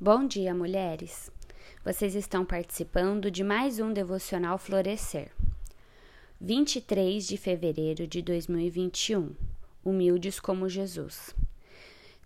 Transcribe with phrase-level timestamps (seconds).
[0.00, 1.28] Bom dia, mulheres!
[1.84, 5.32] Vocês estão participando de mais um Devocional Florescer.
[6.40, 9.34] 23 de fevereiro de 2021
[9.84, 11.34] Humildes como Jesus.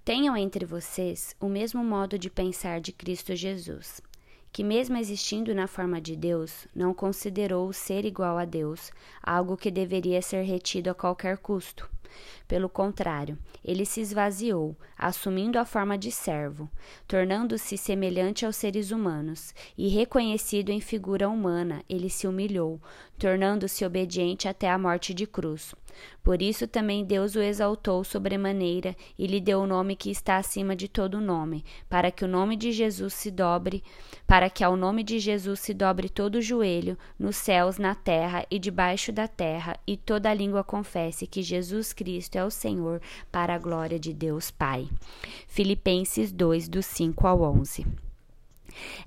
[0.04, 4.02] Tenham entre vocês o mesmo modo de pensar de Cristo Jesus,
[4.52, 8.92] que, mesmo existindo na forma de Deus, não considerou o ser igual a Deus
[9.22, 11.88] algo que deveria ser retido a qualquer custo
[12.46, 16.68] pelo contrário, ele se esvaziou, assumindo a forma de servo,
[17.06, 22.80] tornando-se semelhante aos seres humanos, e reconhecido em figura humana, ele se humilhou,
[23.18, 25.74] tornando-se obediente até a morte de cruz.
[26.22, 30.74] Por isso também Deus o exaltou sobremaneira e lhe deu o nome que está acima
[30.74, 33.82] de todo nome, para que o nome de Jesus se dobre,
[34.26, 38.46] para que ao nome de Jesus se dobre todo o joelho, nos céus, na terra
[38.50, 43.54] e debaixo da terra, e toda língua confesse que Jesus Cristo é o Senhor, para
[43.54, 44.88] a glória de Deus Pai.
[45.46, 48.01] Filipenses 2, do 5 ao 11.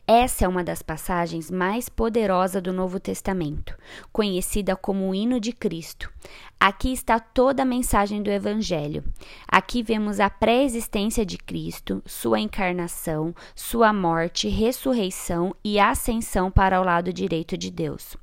[0.07, 3.75] Essa é uma das passagens mais poderosas do Novo Testamento,
[4.11, 6.11] conhecida como o hino de Cristo.
[6.59, 9.03] Aqui está toda a mensagem do Evangelho.
[9.47, 16.83] Aqui vemos a pré-existência de Cristo, sua encarnação, sua morte, ressurreição e ascensão para o
[16.83, 18.15] lado direito de Deus.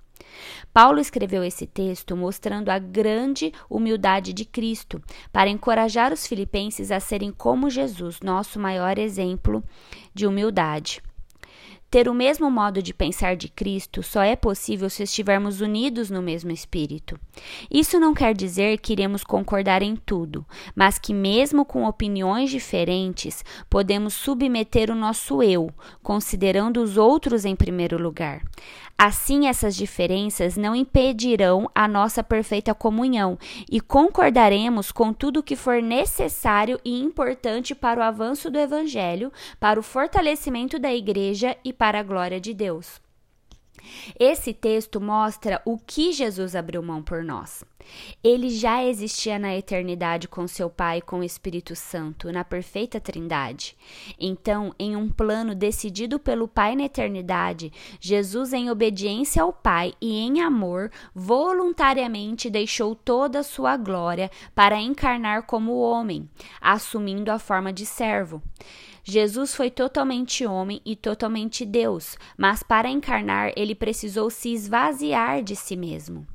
[0.73, 7.01] Paulo escreveu esse texto mostrando a grande humildade de Cristo, para encorajar os filipenses a
[7.01, 9.63] serem como Jesus, nosso maior exemplo
[10.15, 11.03] de humildade.
[11.93, 16.23] Ter o mesmo modo de pensar de Cristo só é possível se estivermos unidos no
[16.23, 17.21] mesmo espírito.
[17.71, 20.43] Isso não quer dizer que iremos concordar em tudo,
[20.75, 25.69] mas que, mesmo com opiniões diferentes, podemos submeter o nosso eu,
[26.03, 28.41] considerando os outros em primeiro lugar.
[29.05, 33.37] Assim, essas diferenças não impedirão a nossa perfeita comunhão
[33.69, 39.33] e concordaremos com tudo o que for necessário e importante para o avanço do Evangelho,
[39.59, 43.01] para o fortalecimento da Igreja e para a glória de Deus.
[44.17, 47.65] Esse texto mostra o que Jesus abriu mão por nós.
[48.23, 53.01] Ele já existia na eternidade com seu Pai e com o Espírito Santo, na perfeita
[53.01, 53.77] Trindade.
[54.19, 60.19] Então, em um plano decidido pelo Pai na eternidade, Jesus, em obediência ao Pai e
[60.19, 66.29] em amor, voluntariamente deixou toda a sua glória para encarnar como homem,
[66.61, 68.43] assumindo a forma de servo.
[69.05, 75.57] Jesus foi totalmente homem e totalmente Deus, mas para encarnar ele precisou se esvaziar de
[75.57, 76.27] si mesmo.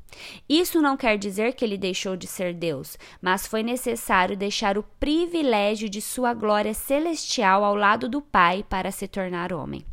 [0.48, 4.82] Isso não quer dizer que ele deixou de ser Deus, mas foi necessário deixar o
[4.98, 9.84] privilégio de sua glória celestial ao lado do Pai para se tornar homem.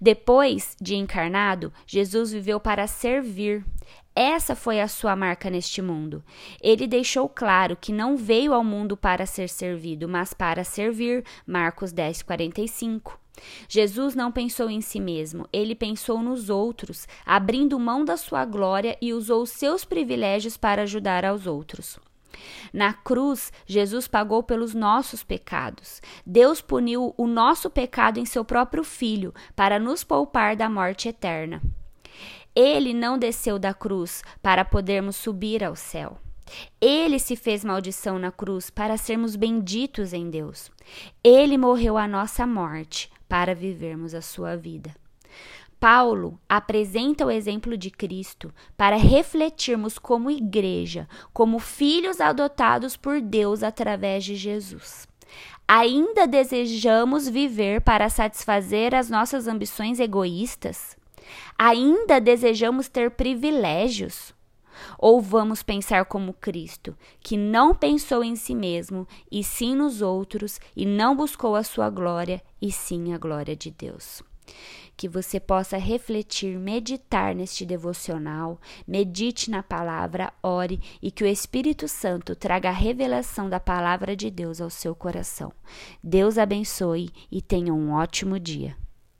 [0.00, 3.64] Depois de encarnado, Jesus viveu para servir.
[4.14, 6.22] Essa foi a sua marca neste mundo.
[6.60, 11.24] Ele deixou claro que não veio ao mundo para ser servido, mas para servir.
[11.46, 13.18] Marcos 10, 45.
[13.68, 18.96] Jesus não pensou em si mesmo, ele pensou nos outros, abrindo mão da sua glória
[19.00, 21.98] e usou seus privilégios para ajudar aos outros.
[22.72, 26.00] Na cruz, Jesus pagou pelos nossos pecados.
[26.24, 31.60] Deus puniu o nosso pecado em seu próprio Filho para nos poupar da morte eterna.
[32.54, 36.18] Ele não desceu da cruz para podermos subir ao céu.
[36.80, 40.70] Ele se fez maldição na cruz para sermos benditos em Deus.
[41.22, 44.92] Ele morreu a nossa morte para vivermos a sua vida.
[45.78, 53.62] Paulo apresenta o exemplo de Cristo para refletirmos como igreja, como filhos adotados por Deus
[53.62, 55.06] através de Jesus.
[55.66, 60.96] Ainda desejamos viver para satisfazer as nossas ambições egoístas?
[61.56, 64.34] Ainda desejamos ter privilégios?
[64.98, 70.60] Ou vamos pensar como Cristo, que não pensou em si mesmo, e sim nos outros,
[70.76, 74.22] e não buscou a sua glória, e sim a glória de Deus?
[75.00, 81.88] que você possa refletir, meditar neste devocional, medite na palavra, ore e que o Espírito
[81.88, 85.50] Santo traga a revelação da palavra de Deus ao seu coração.
[86.04, 88.76] Deus abençoe e tenha um ótimo dia.